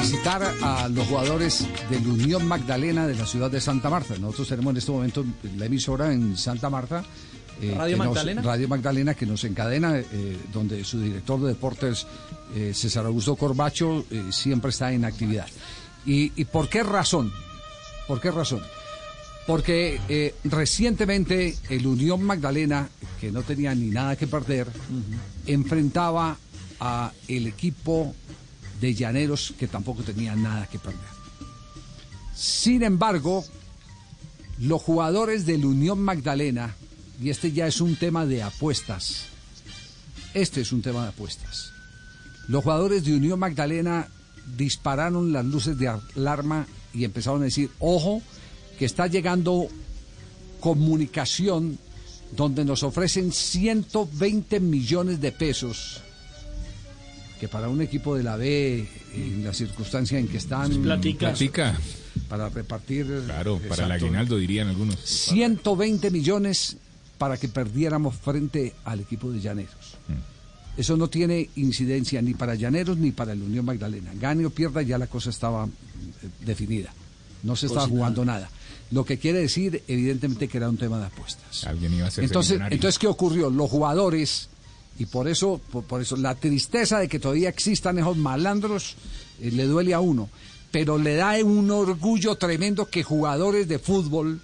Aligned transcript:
Visitar 0.00 0.42
a 0.62 0.88
los 0.88 1.06
jugadores 1.08 1.66
del 1.90 2.06
Unión 2.06 2.46
Magdalena 2.46 3.06
de 3.06 3.14
la 3.16 3.26
ciudad 3.26 3.50
de 3.50 3.60
Santa 3.60 3.90
Marta. 3.90 4.14
Nosotros 4.18 4.48
tenemos 4.48 4.70
en 4.72 4.76
este 4.76 4.92
momento 4.92 5.24
la 5.56 5.66
emisora 5.66 6.12
en 6.12 6.36
Santa 6.36 6.70
Marta. 6.70 7.02
eh, 7.60 7.74
¿Radio 7.76 7.96
nos- 7.96 8.06
Magdalena? 8.08 8.42
Radio 8.42 8.68
Magdalena 8.68 9.14
que 9.14 9.26
nos 9.26 9.42
encadena, 9.44 9.98
eh, 9.98 10.38
donde 10.52 10.84
su 10.84 11.00
director 11.00 11.40
de 11.40 11.48
deportes, 11.48 12.06
eh, 12.54 12.72
César 12.74 13.06
Augusto 13.06 13.34
Corbacho, 13.36 14.04
siempre 14.30 14.70
está 14.70 14.92
en 14.92 15.04
actividad. 15.04 15.46
¿Y, 16.04 16.32
y 16.40 16.44
por 16.44 16.68
qué 16.68 16.82
razón? 16.82 17.32
¿Por 18.06 18.20
qué 18.20 18.30
razón? 18.30 18.60
Porque 19.46 20.34
recientemente 20.44 21.56
el 21.70 21.86
Unión 21.86 22.22
Magdalena, 22.22 22.88
que 23.20 23.32
no 23.32 23.42
tenía 23.42 23.74
ni 23.74 23.86
nada 23.86 24.16
que 24.16 24.26
perder, 24.26 24.68
enfrentaba 25.46 26.36
a 26.80 27.12
el 27.26 27.46
equipo 27.46 28.14
de 28.80 28.94
Llaneros, 28.94 29.54
que 29.58 29.68
tampoco 29.68 30.02
tenía 30.02 30.34
nada 30.34 30.66
que 30.66 30.78
perder. 30.78 31.00
Sin 32.34 32.82
embargo, 32.82 33.44
los 34.58 34.82
jugadores 34.82 35.46
del 35.46 35.64
Unión 35.64 36.00
Magdalena, 36.00 36.74
y 37.22 37.30
este 37.30 37.52
ya 37.52 37.66
es 37.66 37.80
un 37.80 37.96
tema 37.96 38.26
de 38.26 38.42
apuestas, 38.42 39.26
este 40.34 40.60
es 40.60 40.72
un 40.72 40.82
tema 40.82 41.02
de 41.02 41.08
apuestas. 41.08 41.72
Los 42.48 42.62
jugadores 42.62 43.04
de 43.04 43.14
Unión 43.14 43.38
Magdalena 43.38 44.08
dispararon 44.56 45.32
las 45.32 45.44
luces 45.44 45.78
de 45.78 45.88
alarma 45.88 46.66
y 46.92 47.04
empezaron 47.04 47.42
a 47.42 47.46
decir, 47.46 47.70
ojo, 47.78 48.22
que 48.78 48.84
está 48.84 49.06
llegando 49.06 49.68
comunicación 50.60 51.78
donde 52.36 52.64
nos 52.64 52.82
ofrecen 52.82 53.32
120 53.32 54.60
millones 54.60 55.20
de 55.20 55.32
pesos, 55.32 56.02
que 57.38 57.48
para 57.48 57.68
un 57.68 57.80
equipo 57.82 58.16
de 58.16 58.22
la 58.22 58.36
B, 58.36 58.86
en 59.14 59.44
la 59.44 59.52
circunstancia 59.52 60.18
en 60.18 60.28
que 60.28 60.38
están, 60.38 60.70
platica. 60.82 61.28
Platica. 61.28 61.78
para 62.28 62.48
repartir... 62.48 63.06
Claro, 63.26 63.58
para 63.58 63.84
el 63.84 63.90
Exacto. 63.90 64.04
aguinaldo 64.06 64.36
dirían 64.38 64.68
algunos. 64.68 64.98
120 65.00 66.10
millones 66.10 66.76
para 67.18 67.36
que 67.36 67.48
perdiéramos 67.48 68.14
frente 68.16 68.74
al 68.84 69.00
equipo 69.00 69.30
de 69.30 69.40
Llaneros. 69.40 69.96
Eso 70.76 70.96
no 70.96 71.08
tiene 71.08 71.48
incidencia 71.56 72.20
ni 72.20 72.34
para 72.34 72.54
Llaneros 72.54 72.98
ni 72.98 73.10
para 73.10 73.32
el 73.32 73.42
Unión 73.42 73.64
Magdalena. 73.64 74.12
Gane 74.14 74.44
o 74.44 74.50
pierda, 74.50 74.82
ya 74.82 74.98
la 74.98 75.06
cosa 75.06 75.30
estaba 75.30 75.64
eh, 75.64 75.68
definida. 76.44 76.92
No 77.42 77.56
se 77.56 77.66
estaba 77.66 77.88
jugando 77.88 78.24
nada. 78.24 78.50
Lo 78.90 79.04
que 79.04 79.18
quiere 79.18 79.40
decir, 79.40 79.82
evidentemente, 79.88 80.48
que 80.48 80.58
era 80.58 80.68
un 80.68 80.76
tema 80.76 80.98
de 80.98 81.06
apuestas. 81.06 81.64
Alguien 81.64 81.94
iba 81.94 82.06
a 82.06 82.10
ser 82.10 82.24
Entonces, 82.24 82.60
entonces, 82.70 82.98
¿qué 82.98 83.06
ocurrió? 83.06 83.50
Los 83.50 83.70
jugadores, 83.70 84.48
y 84.98 85.06
por 85.06 85.28
eso, 85.28 85.60
por, 85.70 86.00
eso, 86.00 86.16
la 86.16 86.34
tristeza 86.34 86.98
de 86.98 87.08
que 87.08 87.18
todavía 87.18 87.48
existan 87.48 87.98
esos 87.98 88.16
malandros 88.16 88.96
eh, 89.40 89.50
le 89.50 89.64
duele 89.64 89.94
a 89.94 90.00
uno. 90.00 90.28
Pero 90.70 90.98
le 90.98 91.14
da 91.14 91.34
un 91.44 91.70
orgullo 91.70 92.36
tremendo 92.36 92.86
que 92.86 93.02
jugadores 93.02 93.68
de 93.68 93.78
fútbol, 93.78 94.40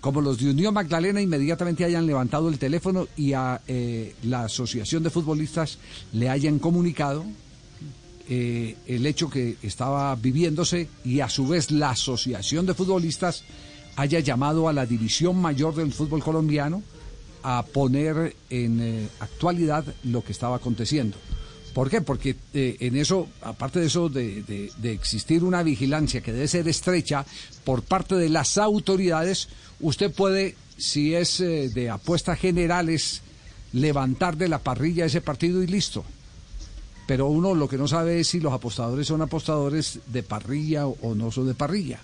como 0.00 0.20
los 0.20 0.38
de 0.38 0.50
Unión 0.50 0.74
Magdalena, 0.74 1.20
inmediatamente 1.20 1.84
hayan 1.84 2.06
levantado 2.06 2.48
el 2.48 2.58
teléfono 2.58 3.08
y 3.16 3.34
a 3.34 3.60
eh, 3.66 4.14
la 4.24 4.44
Asociación 4.44 5.02
de 5.02 5.10
Futbolistas 5.10 5.78
le 6.12 6.28
hayan 6.28 6.58
comunicado 6.58 7.24
eh, 8.28 8.76
el 8.86 9.06
hecho 9.06 9.28
que 9.28 9.56
estaba 9.62 10.14
viviéndose 10.14 10.88
y 11.04 11.20
a 11.20 11.28
su 11.28 11.48
vez 11.48 11.70
la 11.70 11.90
Asociación 11.90 12.64
de 12.64 12.74
Futbolistas 12.74 13.44
haya 13.96 14.20
llamado 14.20 14.68
a 14.68 14.72
la 14.72 14.86
División 14.86 15.40
Mayor 15.40 15.74
del 15.74 15.92
Fútbol 15.92 16.22
Colombiano 16.22 16.82
a 17.42 17.64
poner 17.64 18.36
en 18.50 18.80
eh, 18.80 19.08
actualidad 19.20 19.84
lo 20.04 20.22
que 20.22 20.32
estaba 20.32 20.56
aconteciendo. 20.56 21.16
¿Por 21.74 21.88
qué? 21.88 22.00
Porque 22.00 22.36
eh, 22.52 22.76
en 22.80 22.96
eso, 22.96 23.28
aparte 23.42 23.80
de 23.80 23.86
eso, 23.86 24.08
de, 24.08 24.72
existir 24.82 25.44
una 25.44 25.62
vigilancia 25.62 26.20
que 26.20 26.32
debe 26.32 26.48
ser 26.48 26.66
estrecha 26.68 27.24
por 27.64 27.82
parte 27.82 28.16
de 28.16 28.28
las 28.28 28.58
autoridades, 28.58 29.48
usted 29.78 30.12
puede, 30.12 30.56
si 30.76 31.14
es 31.14 31.40
eh, 31.40 31.68
de 31.68 31.90
apuestas 31.90 32.38
generales, 32.38 33.22
levantar 33.72 34.36
de 34.36 34.48
la 34.48 34.58
parrilla 34.58 35.04
ese 35.04 35.20
partido 35.20 35.62
y 35.62 35.66
listo 35.68 36.04
pero 37.06 37.26
uno 37.26 37.56
lo 37.56 37.68
que 37.68 37.76
no 37.76 37.88
sabe 37.88 38.20
es 38.20 38.28
si 38.28 38.38
los 38.38 38.52
apostadores 38.52 39.08
son 39.08 39.20
apostadores 39.20 39.98
de 40.06 40.22
parrilla 40.22 40.86
o, 40.86 40.96
o 41.02 41.16
no 41.16 41.32
son 41.32 41.48
de 41.48 41.54
parrilla. 41.54 41.98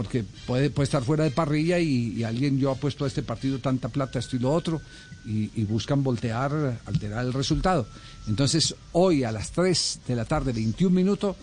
Porque 0.00 0.24
puede, 0.46 0.72
estar 0.82 1.04
fuera 1.04 1.24
de 1.24 1.30
parrilla 1.30 1.78
y, 1.78 2.14
y 2.16 2.24
alguien, 2.24 2.58
yo 2.58 2.70
apuesto 2.70 3.04
a 3.04 3.08
este 3.08 3.22
partido 3.22 3.58
tanta 3.58 3.90
plata, 3.90 4.18
esto 4.18 4.36
y 4.36 4.38
lo 4.38 4.50
otro, 4.50 4.80
y, 5.26 5.50
y 5.60 5.64
buscan 5.64 6.02
voltear, 6.02 6.80
alterar 6.86 7.26
el 7.26 7.34
resultado. 7.34 7.86
Entonces, 8.26 8.74
hoy 8.92 9.24
a 9.24 9.30
las 9.30 9.50
3 9.50 10.00
de 10.08 10.16
la 10.16 10.24
tarde, 10.24 10.54
21 10.54 10.94
minutos, 10.94 11.36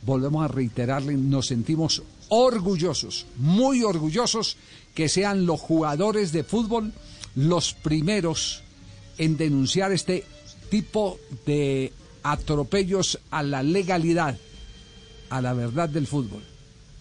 volvemos 0.00 0.42
a 0.42 0.48
reiterarle, 0.48 1.14
nos 1.14 1.48
sentimos 1.48 2.02
orgullosos, 2.30 3.26
muy 3.36 3.82
orgullosos 3.82 4.56
que 4.94 5.10
sean 5.10 5.44
los 5.44 5.60
jugadores 5.60 6.32
de 6.32 6.42
fútbol 6.42 6.94
los 7.34 7.74
primeros 7.74 8.62
en 9.18 9.36
denunciar 9.36 9.92
este 9.92 10.24
tipo 10.70 11.18
de 11.46 11.92
atropellos 12.22 13.18
a 13.30 13.42
la 13.42 13.62
legalidad, 13.62 14.38
a 15.28 15.40
la 15.40 15.52
verdad 15.52 15.88
del 15.88 16.06
fútbol, 16.06 16.42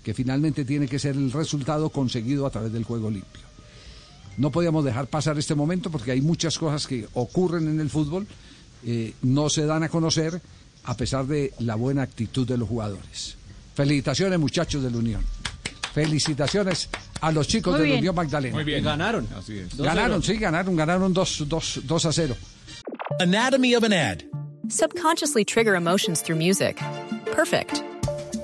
que 0.04 0.14
finalmente 0.14 0.66
tiene 0.66 0.88
que 0.88 1.00
ser 1.00 1.16
el 1.16 1.32
resultado 1.32 1.90
conseguido 1.90 2.46
a 2.46 2.50
través 2.50 2.72
del 2.72 2.84
juego 2.84 3.10
limpio. 3.10 3.42
No 4.38 4.52
podíamos 4.52 4.86
dejar 4.86 5.08
pasar 5.08 5.38
este 5.38 5.56
momento 5.56 5.90
porque 5.92 6.12
hay 6.12 6.22
muchas 6.22 6.58
cosas 6.58 6.88
que 6.88 7.08
ocurren 7.14 7.68
en 7.68 7.80
el 7.80 7.90
fútbol, 7.90 8.26
eh, 8.86 9.14
no 9.22 9.50
se 9.50 9.66
dan 9.66 9.84
a 9.84 9.90
conocer 9.90 10.42
a 10.86 10.96
pesar 10.96 11.26
de 11.28 11.54
la 11.60 11.76
buena 11.76 12.04
actitud 12.04 12.48
de 12.48 12.58
los 12.58 12.68
jugadores. 12.70 13.36
Felicitaciones 13.76 14.40
muchachos 14.40 14.82
de 14.82 14.92
la 14.92 14.98
Unión. 14.98 15.24
Felicitaciones 15.94 16.90
a 17.20 17.32
los 17.32 17.48
chicos 17.48 17.74
Muy 17.74 17.82
de 17.82 17.88
la 17.88 17.92
bien. 17.94 18.00
Unión 18.00 18.16
Magdalena. 18.16 18.56
Muy 18.56 18.64
bien. 18.64 18.84
Ganaron. 18.84 19.28
Así 19.38 19.58
es. 19.60 19.76
Ganaron, 19.76 20.24
sí, 20.24 20.38
ganaron, 20.38 20.76
ganaron 20.76 21.14
2 21.14 21.46
dos, 21.48 21.82
dos 21.84 22.06
a 22.06 22.14
0. 22.14 22.36
Anatomy 23.20 23.76
of 23.76 23.84
an 23.84 23.92
ad. 23.94 24.24
Subconsciously 24.70 25.44
trigger 25.44 25.76
emotions 25.76 26.22
through 26.22 26.38
music. 26.38 26.80
Perfect. 27.34 27.84